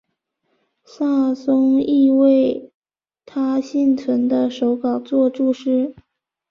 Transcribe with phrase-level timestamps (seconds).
[0.83, 2.71] 萨松亦为
[3.23, 5.93] 他幸存的手稿作注释。